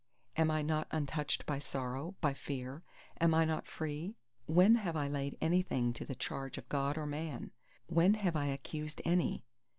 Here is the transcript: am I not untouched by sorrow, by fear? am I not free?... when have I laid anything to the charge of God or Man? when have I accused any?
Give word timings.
am 0.35 0.49
I 0.49 0.63
not 0.63 0.87
untouched 0.89 1.45
by 1.45 1.59
sorrow, 1.59 2.15
by 2.21 2.33
fear? 2.33 2.81
am 3.19 3.35
I 3.35 3.45
not 3.45 3.67
free?... 3.67 4.15
when 4.47 4.73
have 4.73 4.95
I 4.95 5.07
laid 5.07 5.37
anything 5.41 5.93
to 5.93 6.05
the 6.05 6.15
charge 6.15 6.57
of 6.57 6.67
God 6.69 6.97
or 6.97 7.05
Man? 7.05 7.51
when 7.85 8.15
have 8.15 8.35
I 8.35 8.47
accused 8.47 9.03
any? 9.05 9.43